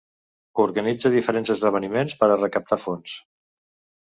Organitza 0.63 1.11
diferents 1.15 1.51
esdeveniments 1.57 2.17
per 2.23 2.31
a 2.31 2.39
recaptar 2.41 2.81
fons. 2.89 3.15